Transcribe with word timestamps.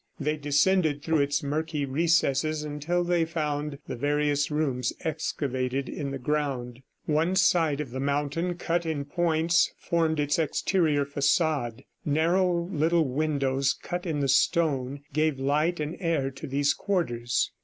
They 0.19 0.35
descended 0.35 1.03
through 1.03 1.19
its 1.19 1.43
murky 1.43 1.85
recesses 1.85 2.63
until 2.63 3.03
they 3.03 3.23
found 3.23 3.77
the 3.87 3.95
various 3.95 4.49
rooms 4.49 4.91
excavated 5.01 5.87
in 5.87 6.09
the 6.09 6.17
ground. 6.17 6.81
One 7.05 7.35
side 7.35 7.79
of 7.79 7.91
the 7.91 7.99
mountain 7.99 8.55
cut 8.55 8.83
in 8.83 9.05
points 9.05 9.71
formed 9.77 10.19
its 10.19 10.39
exterior 10.39 11.05
facade. 11.05 11.83
Narrow 12.03 12.67
little 12.71 13.07
windows, 13.07 13.77
cut 13.79 14.07
in 14.07 14.21
the 14.21 14.27
stone, 14.27 15.01
gave 15.13 15.37
light 15.39 15.79
and 15.79 15.95
air 15.99 16.31
to 16.31 16.47
these 16.47 16.73
quarters. 16.73 17.51